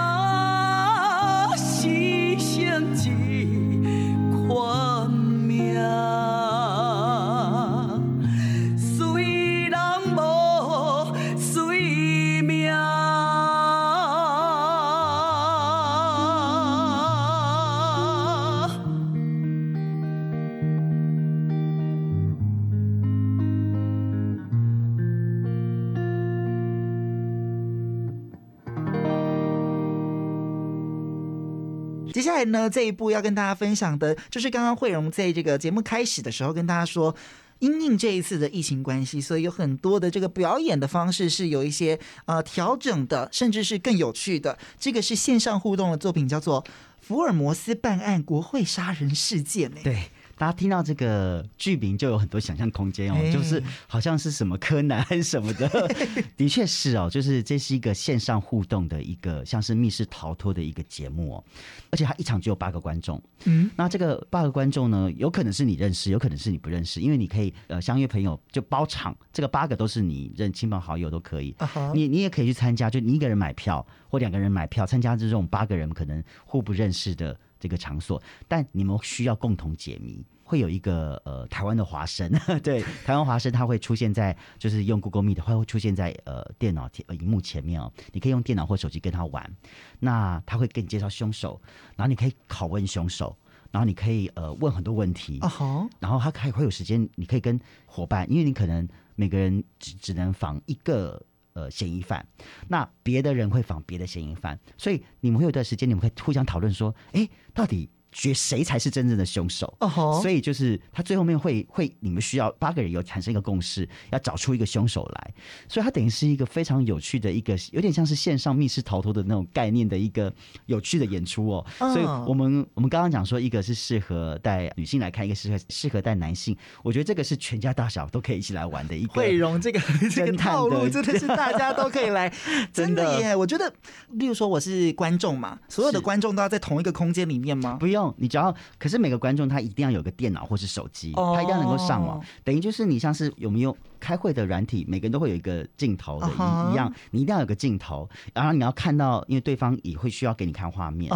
[32.54, 37.13] 那，这一部要跟大家分享的，就是刚刚慧荣在这个节目开始的时候跟大家说，
[37.60, 44.58] 因应这一次的疫情关系，所以有很多的这个表演的方式是有一些呃调整的，甚至是更有趣的。
[44.80, 46.63] 这个是线上互动的作品，叫做
[47.02, 49.72] 《福尔摩斯办案：国会杀人事件》。
[49.84, 50.12] 对。
[50.43, 55.69] 大家听到这个剧名就有很多想象空间哦，就是好像是什么柯南还是什么的，
[56.36, 61.43] 的确是哦，就是这是一个线上互动的一个像是密室逃脱的一个节目哦，
[61.91, 71.56] 而且它一场只有八个观众，嗯，那这个八个观众呢，有可能是你认识，有可能是你不认识，因为你可以呃相约朋友就包场，这个八个都是你认亲朋好友都可以，
[71.93, 77.39] 你你也可以去参加，就你一个人买票或两个人买票参加这种八个人可能互不认识的。
[77.60, 80.21] 这个场所，但你们需要共同解谜，
[80.54, 89.52] 会有一个呃台湾的华生， 对，台湾华生他会出现在，就是用 Google Meet 会会出现在呃电脑呃荧幕前面哦，你可以用电脑或手机跟他玩，
[90.00, 91.60] 那他会给你介绍凶手，
[91.96, 93.36] 然后你可以拷问凶手，
[93.72, 95.89] 然后你可以呃问很多问题，uh -huh.
[96.00, 101.20] 然后他还会有时间，你可以跟伙伴，因为你可能每个人只只能访一个。
[101.56, 102.26] 呃，嫌疑犯，
[102.68, 107.88] 那别的人会访别的嫌疑犯，所以你们会有段时间，你们可以互相讨论说，哎，到底。
[108.13, 115.34] 觉谁才是真正的凶手哦吼所以就是他最后面会会，你们需要八个人有产生一个共识，要找出一个凶手来。
[115.67, 120.32] 所以他等于是一个非常有趣的一个，有点像是线上密室逃脱的那种概念的一个
[120.67, 121.65] 有趣的演出哦。
[121.80, 126.56] Uh 所以我们我们刚刚讲说，一个是适合带女性来看，一个适合适合带男性。
[126.84, 129.13] 我觉得这个是全家大小都可以一起来玩的一个。
[129.13, 129.80] 惠容这个
[130.12, 132.32] 这个套路 真的是大家都可以来，
[132.71, 133.36] 真的耶！
[133.36, 133.73] 我觉得，
[134.12, 137.78] 例如说我是观众嘛，所有的观众都要在同一个空间里面吗？
[137.80, 138.03] 不用。
[138.18, 142.20] 你只要，可是每个观众他一定要有个电脑或是手机，他一定要能够上网。
[142.44, 151.10] 等于就是你像是有没有开会的软体，每个人都会有一个镜头的一一样，你一定要有个镜头，然后你要看到，因为对方也会需要给你看画面。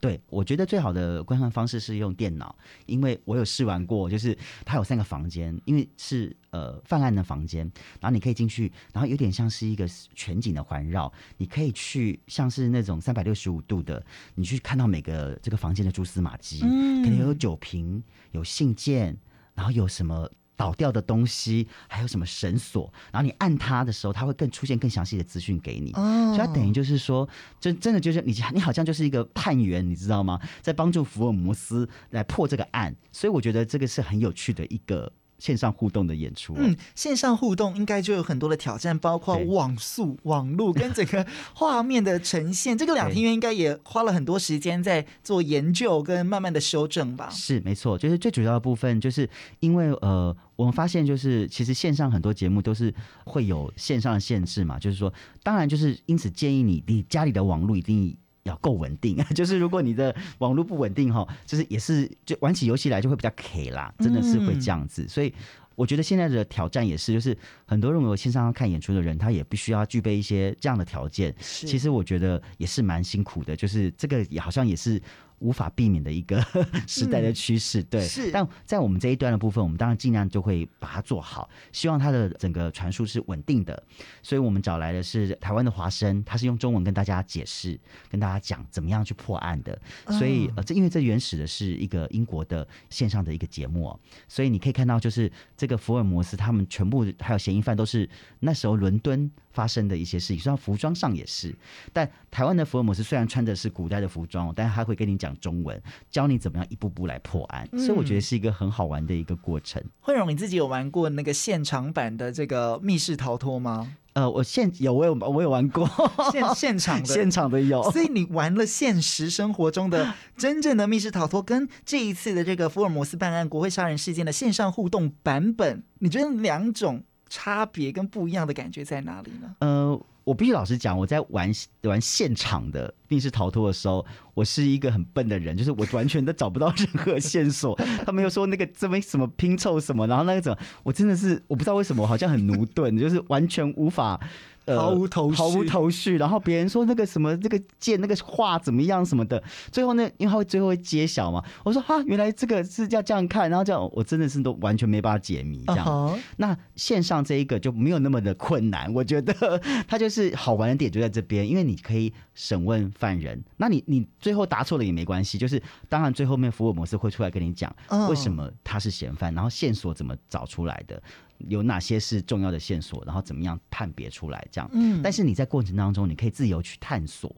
[0.00, 2.52] 对，我觉得最好的观看方式是用电脑，
[2.86, 6.36] 因为我有试玩过，就是它有三个房间，因为是。
[6.52, 7.60] 呃，犯案的房间，
[7.98, 19.16] 然后你可以进去，然后有点像是一个全景的环绕，你可以去像是那种三百六十五度的，你去看到每个这个房间的蛛丝马迹，嗯，可能有酒瓶、有信件，
[19.54, 25.92] 然后有什么倒掉的东西，还有什么绳索，然后你按它的时候，它会更出现更详细的资讯给你。
[25.92, 27.28] 哦，所以它等于就是说，
[27.60, 30.40] 真真的就是你，你好像就是一个探员，你知道吗？
[30.60, 35.12] 在帮助福尔摩斯来破这个案，所以我觉得这个是很有趣的一个。
[35.42, 42.78] 线上互动的演出，嗯，线上互动应该就有很多的挑战，包括网速、网路跟 整个画面的呈现。
[42.78, 47.28] 这个两厅院应该也花了很多时间在做研究跟慢慢的修正吧？
[47.28, 49.28] 是，没错，就是最主要的部分，就是
[49.58, 58.16] 因为呃，我们发现就是其实线上很多节目都是会有线上的限制嘛，就是说，当然就是因此建议你，你家里的网络一定。
[58.44, 65.06] 要够稳定， 就是如果你的网络不稳定哈，就是也是就玩起游戏来就会比较 K 啦，真的是会这样子。
[65.08, 65.32] 所以
[65.74, 71.34] 我觉得现在的挑战也是，就是很多认为线上要看演出的人，他也必须要具备一些这样的条件。
[71.40, 75.00] 其实我觉得也是蛮辛苦的，就是这个也好像也是。
[75.42, 76.40] 无法避免的一个
[76.86, 78.00] 时代的趋势，对。
[78.00, 78.30] 是。
[78.30, 83.82] 但在我们这一端的部分，我们当然尽量就会把它做好，希望它的整个传输是稳定的。
[84.22, 87.78] 所以我们找来的是台湾的华生，他是用中文跟大家解释，
[88.08, 89.76] 跟大家讲怎么样去破案的。
[90.10, 98.08] 所以呃，这因为这原始的是一个英国的线上的一个节目哦，所以你可以看到，就是这个福尔摩斯他们全部还有嫌疑犯都是
[98.40, 101.54] 那时候伦敦发生的一些事情，虽然服装上也是。
[101.92, 105.32] 但台湾的福尔摩斯虽然穿的是古代的服装，但是他会跟你讲。
[105.42, 109.82] 中文教你怎么样一步步来破案，嗯，所以我觉得是一个很好玩的一个过程。
[109.98, 113.96] 慧荣，你自己有玩过那个现场版的这个密室逃脱吗？
[114.12, 115.88] 呃，我现有，我有，我有玩过
[116.30, 117.82] 现现场的，现场的有。
[117.90, 129.56] 所以你玩了现实生活中的 真正的密室逃脱，跟这一次的这个福尔摩斯办案国会杀人事件的线上互动版本，你觉得两种差别跟不一样的感觉在哪里呢？
[129.60, 129.98] 呃。
[130.24, 131.50] 我必须老实讲，我在玩
[131.82, 137.74] 玩现场的密室逃脱的时候，我是一个很笨的人，就是我完全都找不到任何线索。
[138.06, 144.20] 他们又说那个这边什么拼凑什么，然后那个怎么，我真的是我不知道为什么，我好像很駑钝，就是完全无法。
[144.64, 146.16] 呃、毫无头绪，毫无头绪。
[146.16, 149.42] 然后别人说那个什么，那个剑，那个画怎么样什么的。
[149.70, 151.42] 最后呢，因为他会最后会揭晓嘛。
[151.64, 155.86] 我说哈，原来这个是要这样看，然后这样我真的是都完全没办法解谜这样。
[155.86, 156.20] Uh -huh.
[156.36, 163.42] 那线上这一个就没有那么的困难，我觉得 它就是好玩的点就在这边，因为你可以审问犯人。
[163.56, 167.74] 那你你最后答错了也没关系，就是当然最后面福尔摩斯会出来跟你讲
[168.08, 171.02] 为什么他是嫌犯，然后线索怎么找出来的。
[171.48, 174.46] 有哪些是重要的线索，然后怎么样判别出来？
[174.50, 177.34] 这样，嗯，但是你在过程当中，你可以自由去探索，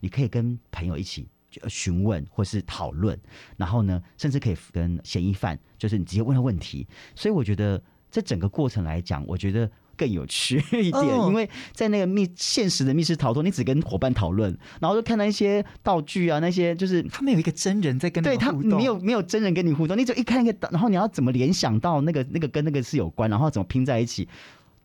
[0.00, 1.28] 你可以跟朋友一起
[1.68, 3.18] 询问或是讨论，
[3.56, 6.86] 然后呢，甚至可以跟嫌疑犯，就是你直接问他问题。
[7.14, 24.28] 所以我觉得这整个过程来讲，我觉得更有趣 一点，哦、因为在那个密现实的密室逃脱，你只跟伙伴讨论，然后就看到一些道具啊，那些就是他们有一个真人在跟你互动，对他没有没有真人跟你互动，你就一看一个，然后你要怎么联想到那个那个跟那个是有关，然后怎么拼在一起。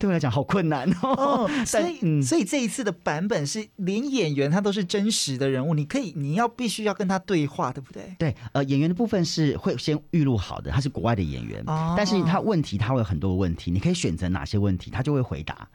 [0.04, 8.14] 对我来讲好困难哦，哦， 所以、嗯、所以这一次的版本是连演员他都是真实的人物，你可以你要必须要跟他对话，对不对？
[8.20, 15.66] 对，呃，演员的部分是会先预录好的，他是国外的演员，哦、但是他问题他会有很多问题，你可以选择哪些问题，他就会回答。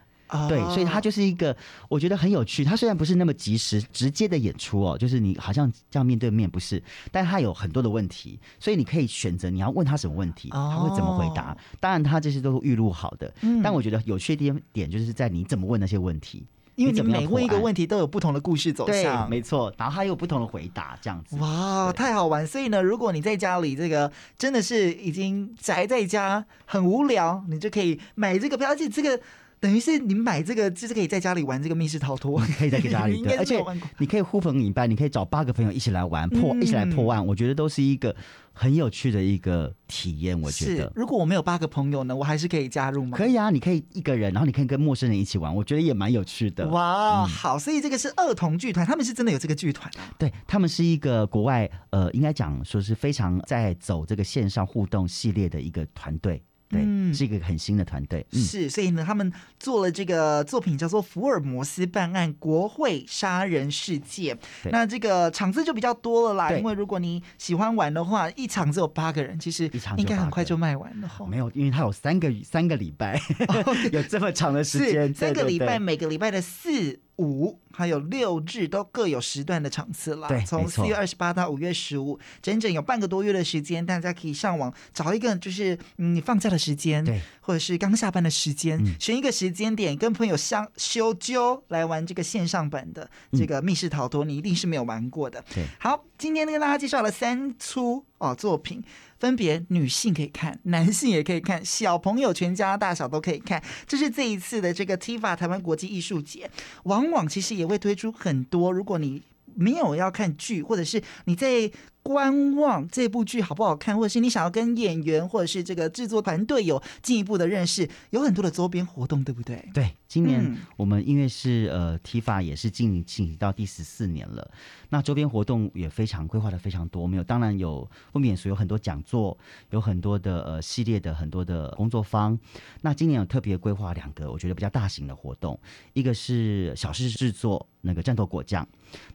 [0.49, 1.57] 对，所以他就是一个
[1.89, 2.65] 我觉得很有趣。
[2.65, 11.57] 他虽然不是那么及时直接的演出哦，就是你好像这样面对面不是，但他有很多的问题，所以你可以选择你要问他什么问题，他会怎么回答。
[11.81, 13.33] 当然，他这些都是预录好的。
[13.63, 19.73] 但我觉得有趣的点点就是在你怎么问那些问题，因为你每问一个问题都有不同的故事走向，没错。
[19.77, 21.37] 然后他有不同的回答，这样子。
[21.39, 22.47] 哇，太好玩！
[22.47, 29.19] 所以呢，如果你在家里这个真的是已经宅在家很无聊，你就可以买这个票，而且这个。
[29.61, 33.63] 等于是你买这个，就是可以在家里玩这个密室逃脱， 可以在家里，对，而且
[33.99, 38.15] 你可以呼朋引伴，你可以找八个朋友一起来玩破，一起来破案，我觉得都是一个
[38.53, 40.41] 很有趣的一个体验。
[40.41, 43.17] 我觉得，如果我没有八个朋友呢，我还是可以加入吗？
[43.17, 46.69] 可以啊，你可以一个人，然后你可以跟陌生人一起玩，我觉得也蛮有趣的。
[46.69, 50.15] 哇，好，所以这个是儿童剧团，他们是真的有这个剧团啊？
[50.19, 56.43] 对，他们是一个国外，呃，应该讲说是非常在走这个线上互动系列的一个团队。
[56.69, 56.81] 对，
[57.15, 58.27] 是一个很新的团队。
[58.33, 64.37] 嗯、是，所以呢，他们做了这个作品叫做《福尔摩斯办案：国会杀人事件》。
[64.71, 71.11] 那这个场次就比较多了啦，因为如果你喜欢玩的话，一场只有八个人，其实应该很快就卖完了。
[71.27, 73.21] 没有，因为它有三个三个礼拜，
[73.91, 77.01] 有这么长的时间，三个礼拜，每个礼拜的四。
[77.19, 95.45] 五还有六日都各有时段的场次了，从四月二十八到五月十五，整整有半个多月的时间，大家可以上网找一个就是你放假的时间，对，或者是刚下班的时间，嗯、选一个时间点，跟朋友相修揪来玩这个线上版的这个密室逃脱，嗯、你一定是没有玩过的。
[95.55, 98.83] 对，好，今天跟大家介绍了三出哦作品。
[99.19, 103.63] 分别女性可以看，男性也可以看，小朋友全家大小都可以看。
[103.87, 106.51] 这是这一次的这个 TIFA 台湾国际艺术节，
[106.85, 108.71] 往往其实也会推出很多。
[108.71, 109.23] 如果你
[109.55, 111.71] 没有要看剧，或者是你在。
[112.09, 119.69] 观望这部剧好不好看，或者是你想要跟演员或者是这个制作团队有进一步的认识，有很多的周边活动，对不对？
[119.75, 124.51] 对，今年我们因为是呃 TIFA 也是进进行到第十四年了，
[124.89, 129.37] 那周边活动也非常规划的非常多，没有当然有不免俗，有很多讲座，
[129.69, 132.39] 有很多的呃系列的很多的工作坊。
[132.81, 135.61] 那今年有特别规划两个我觉得比较大型的活动，
[135.93, 138.67] 一个是小狮子制作那个战斗果酱，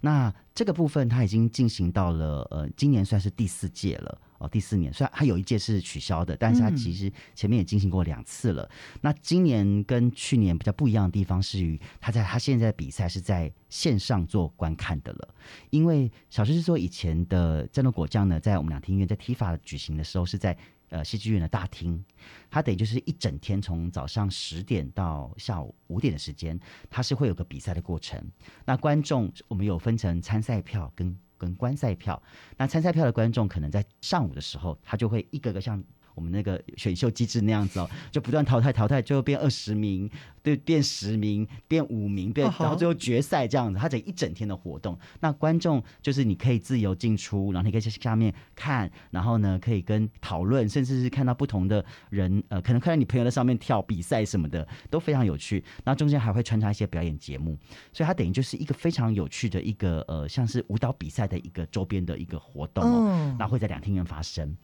[0.01, 2.69] 那这个部分它已经进行到了呃。
[2.75, 8.63] 今年算是第四届了哦，第四年，虽然它有一届是取消的，但是它其实前面也进行过两次了。
[8.63, 15.35] 嗯、那今年跟去年比较不一样的地方是于，他在他现在比赛是在线上做观看的了。
[15.69, 20.57] 因为小狮是说以前的战斗果酱呢，在我们两厅院在 TIFA 举行的时候是在
[20.93, 22.01] 呃戏剧院的大厅，
[22.49, 26.58] 它等于就是一整天从早上十点到下午五点的时间，
[26.89, 28.23] 它是会有个比赛的过程。
[28.65, 31.17] 那观众我们有分成参赛票跟。
[31.36, 32.23] 跟观赛票，
[32.56, 35.84] 那参赛票的观众可能在上午的时候，他就会一个个像
[36.15, 40.10] 我们那个选秀机制那样子哦，就不断淘汰淘汰，最后变二十名，
[40.41, 44.97] 对，变十名，变五名，变，然后最后决赛这样子，它整一整天的活动。
[45.19, 55.63] 那观众就是你可以自由进出，然后你可以在下面看，然后呢可以跟讨论，甚至是看到不同的人，呃，可能看到你朋友在上面跳比赛什么的，都非常有趣。
[55.84, 57.58] 那中间还会穿插一些表演节目，
[57.91, 64.56] 所以它等于就是一个非常有趣的一个呃，像是舞蹈比赛的一个周边的一个活动哦，然后会在两厅院发生。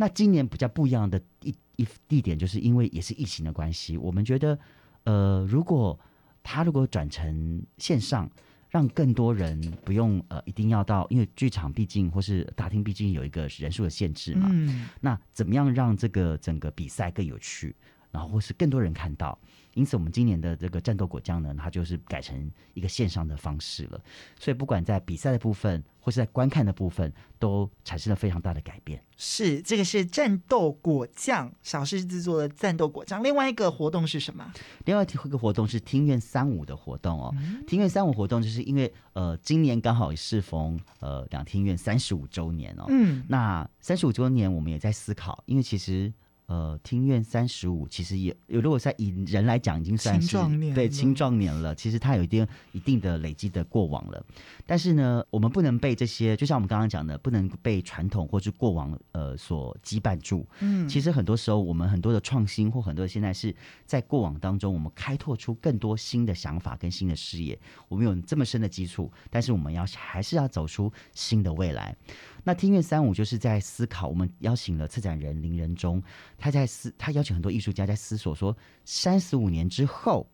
[0.00, 4.58] 那今年比较不一样的一一地点，就是因为也是疫情的关系，我们觉得，
[5.04, 5.98] 呃，如果
[6.42, 8.26] 他如果转成线上，
[8.70, 17.76] 让更多人不用呃一定要到，因为剧场毕竟或是大厅毕竟有一个人数的限制嘛，嗯，那怎么样让这个整个比赛更有趣，
[18.10, 19.38] 然后或是更多人看到？
[19.74, 24.00] 因此，我们今年的这个战斗果酱呢，它就是改成一个线上的方式了。
[24.36, 29.00] 所以，不管在比赛的部分，或是在观看的部分，都产生了非常大的改变。
[29.16, 33.22] 是，这个是战斗果酱小狮制作的战斗果酱。
[33.22, 34.52] 另外一个活动是什么？
[34.86, 37.32] 另外一个活动是庭院三五的活动哦。
[37.38, 42.86] 嗯、厅院三五活动就是因为呃，今年刚好适逢呃两厅院三十五周年哦。
[42.88, 43.24] 嗯。
[43.28, 46.12] 那三十五周年，我们也在思考，因为其实。
[46.50, 51.72] 呃，听院三十五，其实也有，如果在以人来讲，已经算是青壮年，对青壮年了。
[51.72, 54.26] 其实他有一定一定的累积的过往了。
[54.66, 60.44] 但是呢，我们不能被这些，就像我们刚刚讲的，不能被传统或是过往呃所羁绊住。
[60.58, 63.54] 嗯，其实很多时候，我们很多的创新或很多的现在是
[63.86, 67.56] 在过往当中，我们开拓出更多新的想法跟新的视野。
[67.86, 71.96] 我们有这么深的基础，但是我们要还是要走出新的未来。
[72.44, 76.02] 那听院三五就是在思考，我们邀请了策展人林仁忠，
[76.38, 80.26] 他在思，他邀请很多艺术家在思索说，三十五年之后，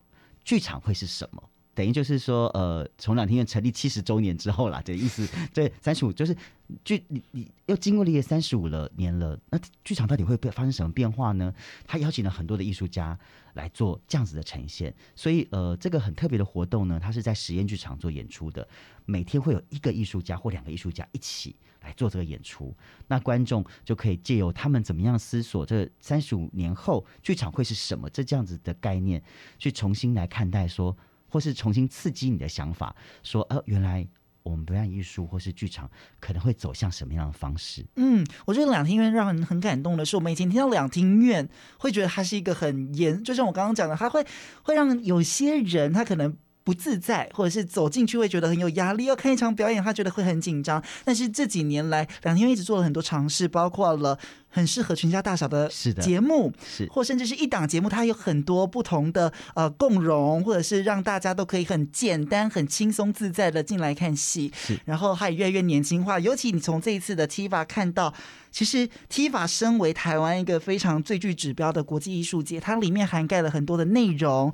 [0.45, 1.43] 剧场会是什么？
[1.75, 6.35] 等于就是说，呃，从两厅院成立七十周年之后啦，这意思，对，三十五就是
[6.85, 11.55] 剧，你你又经过了也三十五了年了，那剧场到底会发生什么变化呢？
[11.87, 13.19] 他邀请了很多的艺术家
[13.55, 18.67] 来做这样子的呈现，所以呃，这个很特别的活动呢，它是在实验剧场做演出的，
[19.05, 22.75] 每天会有一个艺术家或两个艺术家一起来做这个演出，
[23.09, 29.23] 那观众就可以借由他们怎么样思索这三十五年后剧场会是什么，这这样子的概念
[29.59, 30.97] 去重新来看待说。
[31.29, 32.95] 或是重新刺激你的想法，
[33.25, 34.07] 说，呃，原来
[34.51, 35.91] 我们表演艺术或是剧场
[36.21, 37.85] 可能会走向什么样的方式？
[37.97, 44.25] 嗯，我觉得两厅院让人很感动的是，我们以前听到两厅院会觉得它是一个很严，就像我刚刚讲的，它会
[44.63, 46.37] 会让有些人他可能。
[46.67, 49.05] 不自在，或者是走进去会觉得很有压力。
[49.05, 50.83] 要看一场表演，他觉得会很紧张。
[51.05, 64.51] 但是这几年来，两厅院一直做了很多尝试，包括了很适合全家大小的节目，是，或甚至是一档节目，它有很多不同的呃共融，或者是让大家都可以很简单、很轻松自在的进来看戏。
[64.57, 66.19] 是，然后它也越来越年轻化。
[66.19, 68.13] 尤其你从这一次的 TIFA 看到，
[68.51, 74.53] 其实 TIFA 身为台湾一个非常最具指标的国际艺术节，它里面涵盖了很多的内容。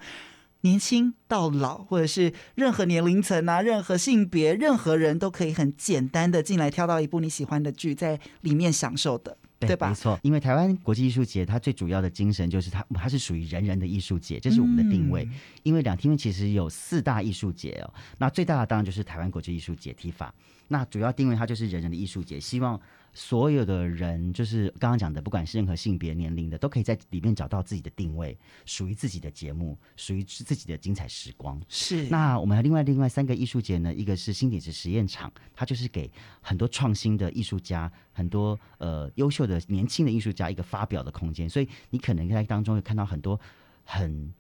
[0.62, 9.88] 年轻到老，或者是任何年龄层啊，任何性别，任何人都可以很简单的进来挑到一部你喜欢的剧，在里面享受的，对，对吧？
[9.88, 15.24] 没错，因为台湾国际艺术节它最主要的精神就是它，它是属于人人的艺术节，这是我们的定位。
[15.24, 15.32] 嗯、
[15.62, 20.30] 因为两厅院其实有四大艺术节哦，那最大的当然就是台湾国际艺术节 TIFA，
[20.68, 22.80] 那主要定位它就是人人的艺术节，希望。
[23.14, 31.60] 所有的人，就是刚刚讲的，不管是任何性别、年龄的，都可以在里面找到自己的定位，属于自己的节目，属于自己的精彩时光。
[31.68, 32.08] 是。
[32.08, 36.10] 那我们还有另外另外三个艺术节呢，一个是新点子实验场，它就是给
[36.40, 41.46] 很多创新的艺术家，很多呃优秀的年轻的艺术家一个发表的空间。
[41.48, 43.38] 所以你可能在当中会看到很多
[43.84, 44.32] 很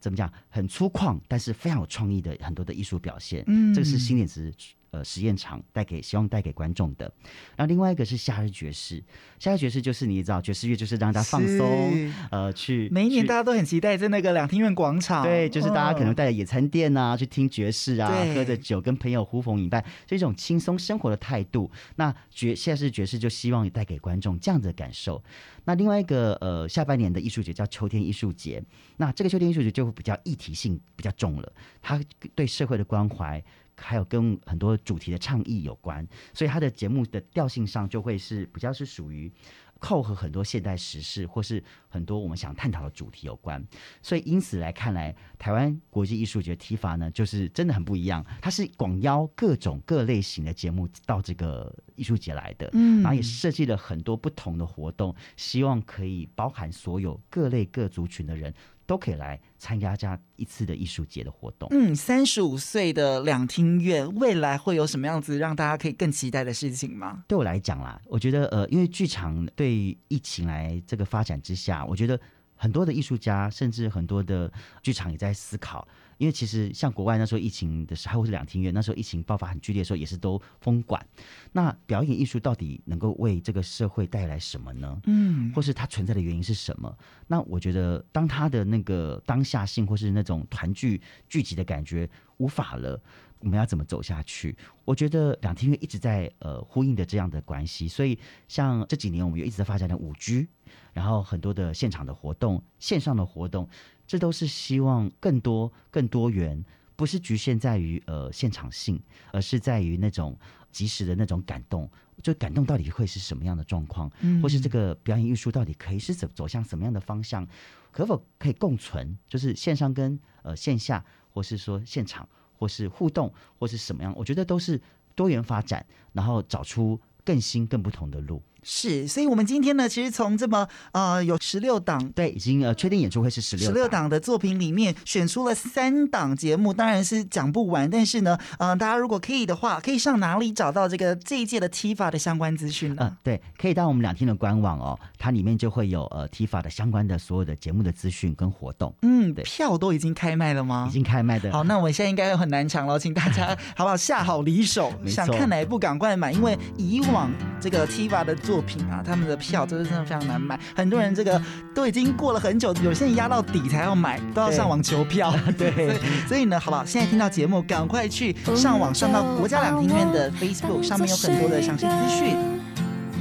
[0.00, 3.44] 怎么讲，很粗犷，但是非常有创意的很多的艺术表现。
[3.48, 4.50] 嗯，这个是新点子。
[4.94, 7.12] 呃，实验场带给希望带给观众的，
[7.56, 9.02] 然后另外一个是夏日爵士，
[9.40, 21.68] 夏日爵士就是你知道爵士乐就是让大家放松，呃，去每一年大家都很期待在那个两厅院广场，对，就是大家可能带着野餐垫啊，去听爵士啊，喝着酒跟朋友呼朋引伴，这种轻松生活的态度。
[21.96, 25.20] 那爵夏日爵士就希望带给观众这样的感受。
[25.64, 28.62] 那另外一个呃，下半年的艺术节叫秋天艺术节，
[28.98, 32.00] 那这个秋天艺术节就会比较议题性比较重了，它
[32.36, 33.42] 对社会的关怀。
[33.76, 39.32] 还有跟很多主题的倡议有关，所以它的节目的调性上就会是比较是属于
[39.80, 43.62] 扣合很多现代时事或是很多我们想探讨的主题有关。
[44.00, 48.24] 所以因此来看来，台湾国际艺术节 TIFA 呢，就是真的很不一样。
[48.40, 58.54] 它是广邀各种各类型的节目到这个艺术节来的，嗯，然后也设计了很多不同的活动，希望可以包含所有各类各族群的人。
[58.86, 61.68] 都可以来参加这样一次的艺术节的活动。
[61.72, 67.24] 嗯，三十五岁的两厅院未来会有什么样子让大家可以更期待的事情吗？
[67.26, 72.18] 对我来讲啦，我觉得呃，因为剧场对疫情来这个发展之下，我觉得
[72.56, 74.52] 很多的艺术家，甚至很多的
[74.82, 75.86] 剧场也在思考。
[76.16, 81.04] 因为其实像国外那时候疫情的时候，或是两厅院那时候疫情爆发很剧烈的时候，也是都封馆。
[81.50, 85.00] 那表演艺术到底能够为这个社会带来什么呢？
[85.06, 86.96] 嗯，或是它存在的原因是什么？
[87.26, 92.98] 那我觉得，当它的那个当下性或是那种团聚聚集的感觉无法了，
[93.40, 94.56] 我们要怎么走下去？
[94.84, 97.88] 我觉得两厅院一直在呃呼应的这样的关系。
[97.88, 100.46] 所以像这几年，我们也一直在发展的五 G，
[100.94, 103.68] 然后很多的现场的活动、线上的活动。
[104.06, 106.64] 这都是希望更多、更多元，
[106.94, 110.38] 不是局限在于呃现场性，而是在于那种
[110.70, 111.90] 及时的那种感动。
[112.22, 117.46] 就感动到底会是什么样的状况，嗯、或是这个表演艺术到底可以是走走向什么样的方向，
[117.90, 119.18] 可否可以共存？
[119.28, 124.14] 就是线上跟呃线下，或是说现场，或是互动，或是什么样？
[124.16, 124.80] 我觉得都是
[125.16, 128.40] 多元发展，然后找出更新、更不同的路。
[128.64, 137.88] 是，所以我们今天呢，其实从这么呃有十六档，对，已经呃确定演出会是十六十六档的作品里面，选出了三档节目，当然是讲不完。
[137.90, 143.02] 但是呢，嗯、呃，大家如果可以的话，可以上哪里找到这个这一届的 TIFA 的相关资讯呢？
[143.02, 148.94] 呃，对，可以到我们两天的官网哦，它里面就会有呃 TIFA 的相关的所有的节目的资讯跟活动。
[149.02, 150.86] 嗯，对，票都已经开卖了吗？
[150.88, 151.52] 已经开卖的。
[151.52, 159.38] 好，那我们现在应该很难抢了，请大家 好不好下好离手，想看哪一部赶快买，因为以往这个 TIFA 的作品啊，他们的。
[159.44, 161.38] 票真的真的非常难买，很多人这个
[161.74, 165.34] 都已经过了很久，有些人压到底才要买，都要上网求票。
[165.58, 166.82] 对，对，所以呢，好不好？
[166.82, 172.36] 现在听到节目，赶快去上网上到国家两厅院的 Facebook 上面，有很多的详细资讯。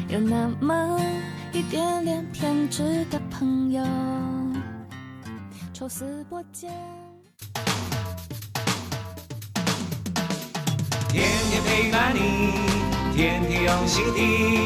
[0.07, 0.97] 有那么
[1.51, 3.83] 一点点偏执的朋友，
[5.73, 6.71] 抽丝剥茧，
[11.09, 12.72] 天天陪伴你，
[13.15, 14.65] 天天用心听，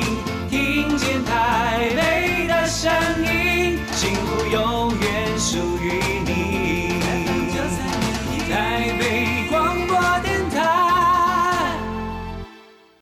[0.50, 2.90] 听见台北的声
[3.22, 6.48] 音，幸福永远属于你。
[8.50, 9.27] 台北。